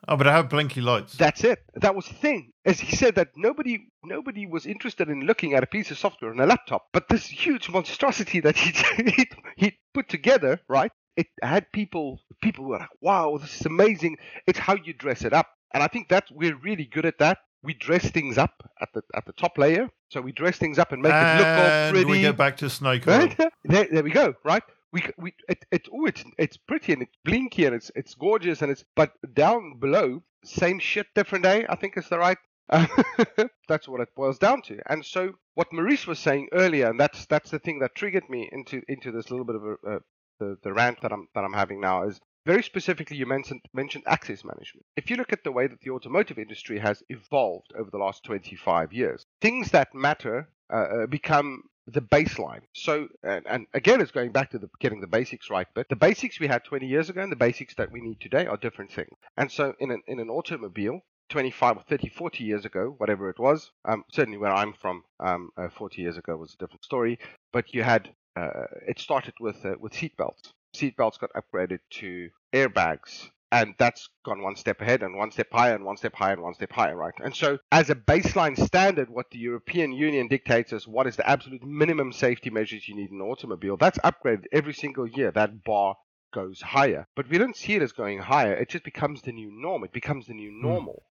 [0.08, 1.14] Oh, but I have blinky lights.
[1.14, 1.60] That's it.
[1.74, 2.52] That was the thing.
[2.64, 6.30] As he said that nobody nobody was interested in looking at a piece of software
[6.30, 8.72] on a laptop, but this huge monstrosity that he
[9.12, 10.92] he, he put together, right?
[11.16, 15.32] It had people people were like, "Wow, this is amazing." It's how you dress it
[15.32, 17.38] up, and I think that we're really good at that.
[17.62, 20.92] We dress things up at the at the top layer, so we dress things up
[20.92, 22.10] and make and it look all pretty.
[22.10, 23.34] we get back to snake right?
[23.64, 24.34] there, there we go.
[24.44, 24.62] Right,
[24.94, 28.62] we we it, it oh it's it's pretty and it's blinky and it's it's gorgeous
[28.62, 32.38] and it's but down below same shit different day I think is the right
[33.68, 34.80] that's what it boils down to.
[34.86, 38.48] And so what Maurice was saying earlier and that's that's the thing that triggered me
[38.52, 40.00] into into this little bit of a,
[40.38, 44.04] the the rant that I'm that I'm having now is very specifically you mentioned mentioned
[44.06, 44.86] access management.
[44.96, 48.24] If you look at the way that the automotive industry has evolved over the last
[48.24, 52.62] 25 years things that matter uh, uh become the baseline.
[52.72, 55.66] So, and, and, again, it's going back to the, getting the basics right.
[55.74, 58.46] But the basics we had 20 years ago and the basics that we need today
[58.46, 59.16] are different things.
[59.36, 63.38] And so, in an in an automobile, 25 or 30, 40 years ago, whatever it
[63.38, 67.18] was, um, certainly where I'm from, um, uh, 40 years ago was a different story.
[67.52, 70.52] But you had uh, it started with uh, with seatbelts.
[70.74, 75.76] Seatbelts got upgraded to airbags and that's gone one step ahead and one step higher
[75.76, 77.14] and one step higher and one step higher, right?
[77.22, 81.28] And so, as a baseline standard, what the European Union dictates is what is the
[81.28, 83.76] absolute minimum safety measures you need in an automobile.
[83.76, 85.30] That's upgraded every single year.
[85.30, 85.94] That bar
[86.32, 88.54] goes higher, but we don't see it as going higher.
[88.54, 89.84] It just becomes the new norm.
[89.84, 90.60] It becomes the new hmm.
[90.60, 91.04] normal.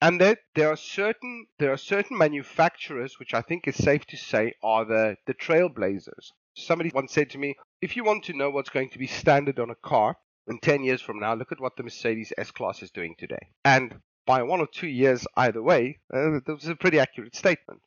[0.00, 4.16] And that there are certain there are certain manufacturers which I think is safe to
[4.16, 6.32] say are the the trailblazers.
[6.56, 9.58] Somebody once said to me, if you want to know what's going to be standard
[9.58, 12.82] on a car, in 10 years from now, look at what the Mercedes S Class
[12.82, 13.48] is doing today.
[13.64, 17.80] And by one or two years either way, uh, that was a pretty accurate statement.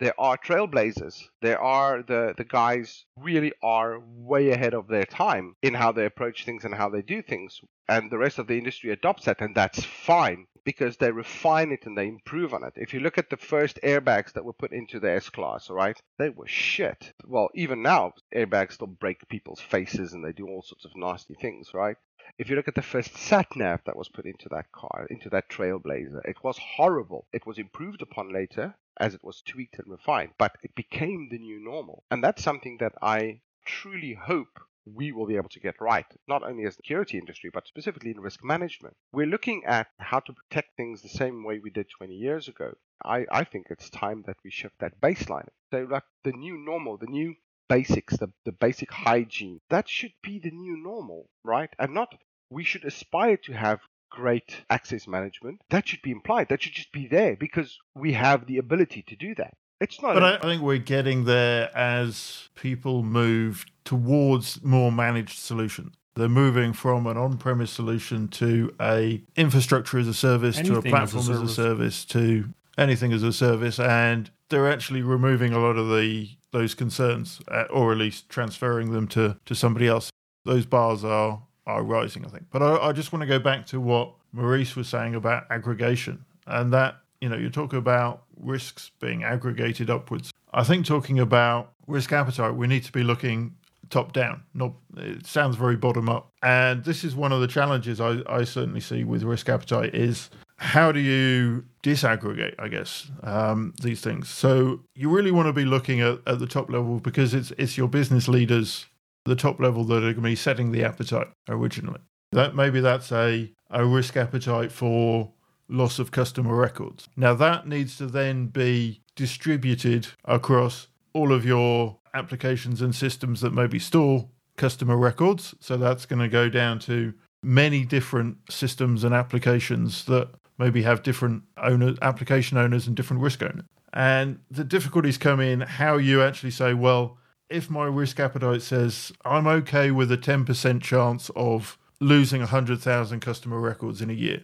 [0.00, 1.28] There are trailblazers.
[1.42, 6.06] There are the, the guys really are way ahead of their time in how they
[6.06, 7.60] approach things and how they do things.
[7.86, 11.84] And the rest of the industry adopts that, and that's fine because they refine it
[11.84, 12.72] and they improve on it.
[12.76, 16.00] If you look at the first airbags that were put into the S class, right?
[16.16, 17.12] they were shit.
[17.26, 21.34] Well, even now, airbags still break people's faces and they do all sorts of nasty
[21.34, 21.98] things, right?
[22.38, 25.28] If you look at the first sat nav that was put into that car, into
[25.28, 27.26] that Trailblazer, it was horrible.
[27.34, 31.38] It was improved upon later as it was tweaked and refined, but it became the
[31.38, 32.04] new normal.
[32.10, 36.42] And that's something that I truly hope we will be able to get right, not
[36.42, 38.96] only as the security industry, but specifically in risk management.
[39.12, 42.74] We're looking at how to protect things the same way we did 20 years ago.
[43.04, 45.48] I, I think it's time that we shift that baseline.
[45.70, 47.34] So, like the new normal, the new
[47.68, 51.70] basics, the, the basic hygiene, that should be the new normal, right?
[51.78, 52.14] And not,
[52.50, 53.80] we should aspire to have
[54.10, 55.60] great access management.
[55.70, 56.48] That should be implied.
[56.48, 59.54] That should just be there because we have the ability to do that.
[59.80, 60.14] It's not.
[60.14, 65.94] But a- I think we're getting there as people move towards more managed solutions.
[66.16, 70.76] They're moving from an on-premise solution to a infrastructure as a service to a Anything
[70.78, 71.54] as a platform as a service.
[71.54, 76.74] service to anything as a service, and they're actually removing a lot of the those
[76.74, 80.10] concerns, uh, or at least transferring them to to somebody else.
[80.44, 82.46] Those bars are are rising, I think.
[82.50, 86.24] But I, I just want to go back to what Maurice was saying about aggregation,
[86.46, 90.32] and that you know you talk about risks being aggregated upwards.
[90.52, 93.54] I think talking about risk appetite, we need to be looking
[93.88, 94.42] top down.
[94.54, 98.44] Not it sounds very bottom up, and this is one of the challenges I, I
[98.44, 104.28] certainly see with risk appetite is how do you disaggregate i guess um, these things
[104.28, 107.78] so you really want to be looking at, at the top level because it's it's
[107.78, 108.84] your business leaders
[109.30, 112.00] the top level that are going to be setting the appetite originally.
[112.32, 115.32] That maybe that's a a risk appetite for
[115.68, 117.08] loss of customer records.
[117.16, 123.52] Now that needs to then be distributed across all of your applications and systems that
[123.52, 125.54] maybe store customer records.
[125.60, 130.28] So that's going to go down to many different systems and applications that
[130.58, 133.64] maybe have different owner application owners and different risk owners.
[133.92, 137.18] And the difficulties come in how you actually say, well,
[137.50, 143.60] if my risk appetite says I'm okay with a 10% chance of losing 100,000 customer
[143.60, 144.42] records in a year,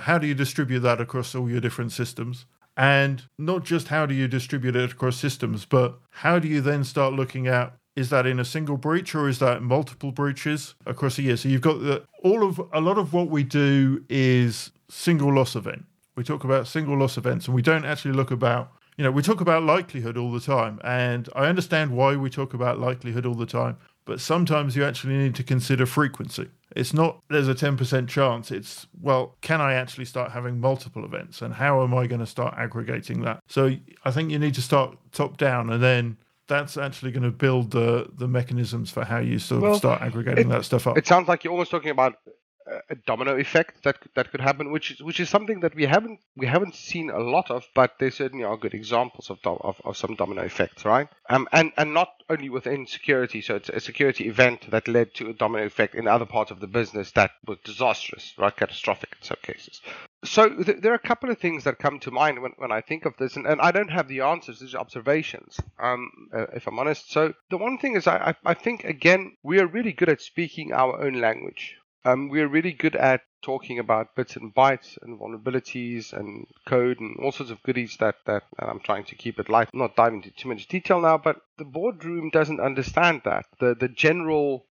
[0.00, 2.46] how do you distribute that across all your different systems?
[2.76, 6.84] And not just how do you distribute it across systems, but how do you then
[6.84, 11.18] start looking at is that in a single breach or is that multiple breaches across
[11.18, 11.36] a year?
[11.36, 15.56] So you've got the, all of a lot of what we do is single loss
[15.56, 15.84] event.
[16.14, 19.22] We talk about single loss events and we don't actually look about, you know, we
[19.22, 20.80] talk about likelihood all the time.
[20.82, 25.16] And I understand why we talk about likelihood all the time, but sometimes you actually
[25.16, 26.48] need to consider frequency.
[26.74, 28.50] It's not there's a 10% chance.
[28.50, 32.26] It's, well, can I actually start having multiple events and how am I going to
[32.26, 33.38] start aggregating that?
[33.46, 36.18] So I think you need to start top down and then
[36.48, 40.02] that's actually going to build the the mechanisms for how you sort of Well, start
[40.02, 40.98] aggregating it- that stuff up.
[40.98, 42.14] It sounds like you're almost talking about
[42.90, 46.20] a- domino effect that that could happen, which is which is something that we haven't
[46.36, 49.96] we haven't seen a lot of, but there certainly are good examples of of, of
[49.96, 51.08] some domino effects, right?
[51.30, 55.30] Um, and and not only within security, so it's a security event that led to
[55.30, 59.24] a domino effect in other parts of the business that was disastrous, right, catastrophic in
[59.24, 59.80] some cases.
[60.24, 62.80] So th- there are a couple of things that come to mind when, when I
[62.80, 64.58] think of this, and, and I don't have the answers.
[64.60, 67.10] These are observations, um, uh, if I'm honest.
[67.12, 70.20] So the one thing is, I, I, I think again we are really good at
[70.20, 71.76] speaking our own language.
[72.08, 77.00] Um, we are really good at talking about bits and bytes and vulnerabilities and code
[77.00, 79.96] and all sorts of goodies that, that and I'm trying to keep it light, not
[79.96, 83.44] dive into too much detail now, but the boardroom doesn't understand that.
[83.60, 84.66] The the general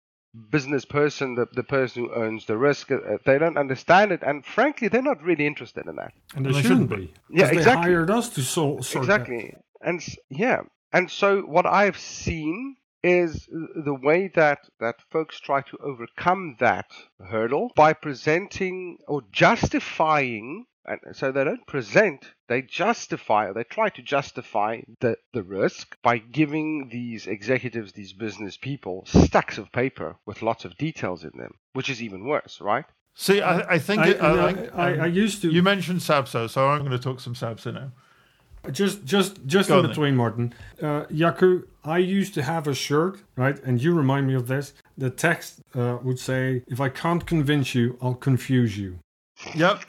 [0.50, 4.44] business person, the, the person who owns the risk, uh, they don't understand it, and
[4.44, 6.12] frankly, they're not really interested in that.
[6.34, 7.14] And they they shouldn't shouldn't be.
[7.30, 7.88] Yeah, 'Cause exactly.
[7.90, 9.20] They hired us to sol- sort that.
[9.20, 10.60] exactly and yeah
[10.92, 12.76] and so what i've seen
[13.06, 16.90] is the way that that folks try to overcome that
[17.20, 23.88] hurdle by presenting or justifying and so they don't present they justify or they try
[23.88, 30.16] to justify the, the risk by giving these executives these business people stacks of paper
[30.26, 32.86] with lots of details in them which is even worse right
[33.18, 35.62] See, I, I think I, it, I, I, think, I, um, I used to you
[35.62, 37.92] mentioned SABSA, so I'm going to talk some SABSA now.
[38.72, 39.90] Just just just Go in on then.
[39.90, 40.54] between, Martin.
[40.80, 43.62] Uh, Jaco, I used to have a shirt, right?
[43.64, 44.74] And you remind me of this.
[44.98, 48.98] The text uh, would say, "If I can't convince you, I'll confuse you."
[49.54, 49.80] Yep.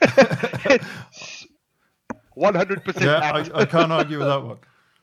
[2.36, 3.32] 100% yeah.
[3.32, 4.58] I, I can't argue with that one.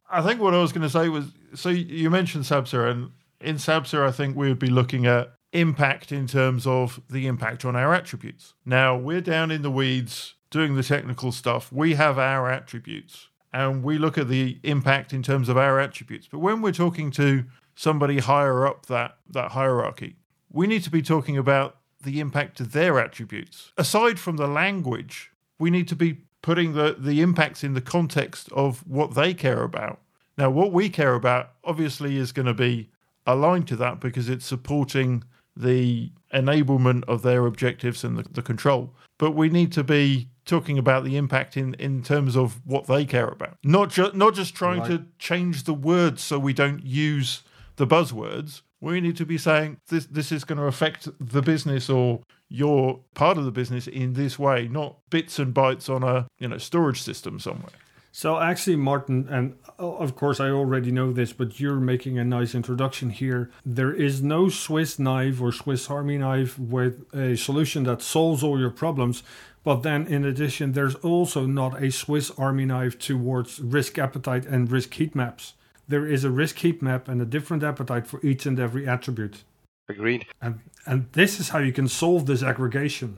[0.10, 3.12] I think what I was going to say was so you mentioned SABSA, and
[3.42, 7.66] in SABSA, I think we would be looking at impact in terms of the impact
[7.66, 8.54] on our attributes.
[8.66, 11.72] Now, we're down in the weeds doing the technical stuff.
[11.72, 16.28] We have our attributes, and we look at the impact in terms of our attributes.
[16.30, 20.18] But when we're talking to somebody higher up that, that hierarchy,
[20.52, 23.72] we need to be talking about the impact of their attributes.
[23.78, 28.52] Aside from the language, we need to be putting the, the impacts in the context
[28.52, 30.02] of what they care about.
[30.38, 32.90] Now, what we care about obviously is going to be
[33.26, 35.24] aligned to that because it's supporting
[35.56, 38.94] the enablement of their objectives and the, the control.
[39.18, 43.06] But we need to be talking about the impact in, in terms of what they
[43.06, 43.58] care about.
[43.64, 47.44] Not just not just trying to change the words so we don't use
[47.78, 48.62] the buzzwords.
[48.82, 53.00] We need to be saying this this is going to affect the business or your
[53.16, 56.58] part of the business in this way, not bits and bytes on a you know
[56.58, 57.74] storage system somewhere.
[58.16, 62.56] So actually, Martin, and of course I already know this, but you're making a nice
[62.56, 63.52] introduction here.
[63.66, 68.58] There is no Swiss knife or Swiss Army knife with a solution that solves all
[68.58, 69.22] your problems.
[69.66, 74.72] But then, in addition, there's also not a Swiss Army knife towards risk appetite and
[74.72, 75.56] risk heat maps.
[75.86, 79.44] There is a risk heat map and a different appetite for each and every attribute.
[79.90, 80.26] Agreed.
[80.42, 83.18] And, and this is how you can solve this aggregation.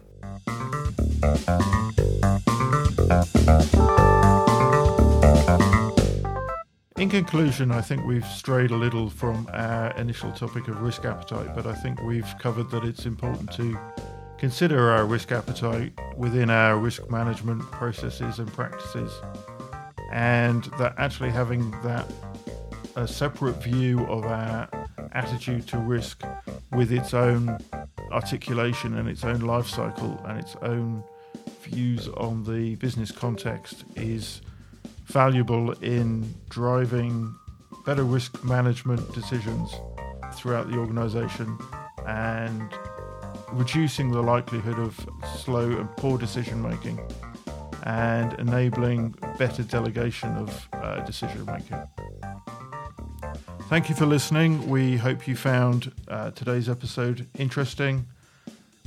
[6.97, 11.55] In conclusion, I think we've strayed a little from our initial topic of risk appetite,
[11.55, 13.77] but I think we've covered that it's important to
[14.39, 19.11] consider our risk appetite within our risk management processes and practices,
[20.11, 22.11] and that actually having that
[22.95, 24.67] a separate view of our
[25.11, 26.23] attitude to risk
[26.71, 27.59] with its own
[28.11, 31.03] articulation and its own life cycle and its own
[31.61, 34.41] views on the business context is
[35.08, 37.34] valuable in driving
[37.86, 39.74] better risk management decisions
[40.34, 41.58] throughout the organization
[42.05, 42.74] and
[43.53, 46.99] reducing the likelihood of slow and poor decision making
[47.84, 51.82] and enabling better delegation of uh, decision making.
[53.70, 54.70] Thank you for listening.
[54.70, 58.05] We hope you found uh, today's episode interesting.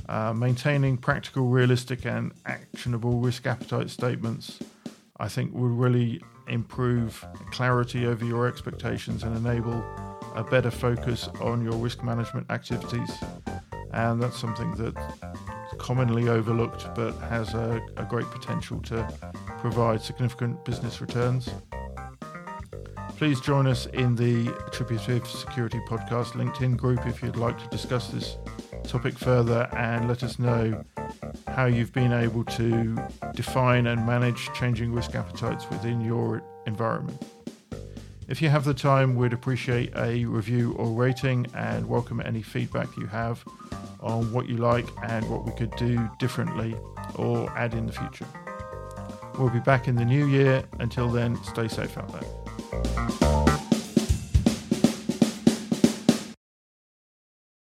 [0.07, 4.59] Uh, maintaining practical, realistic, and actionable risk appetite statements
[5.21, 9.85] I think will really improve clarity over your expectations and enable
[10.33, 13.11] a better focus on your risk management activities.
[13.93, 19.07] And that's something that is commonly overlooked but has a, a great potential to
[19.59, 21.49] provide significant business returns.
[23.17, 28.07] Please join us in the Attributive Security Podcast LinkedIn group if you'd like to discuss
[28.07, 28.37] this
[28.83, 30.83] topic further and let us know
[31.51, 32.97] how you've been able to
[33.35, 37.21] define and manage changing risk appetites within your environment.
[38.27, 42.87] If you have the time, we'd appreciate a review or rating and welcome any feedback
[42.95, 43.43] you have
[43.99, 46.75] on what you like and what we could do differently
[47.15, 48.25] or add in the future.
[49.37, 50.63] We'll be back in the new year.
[50.79, 53.20] Until then, stay safe out there.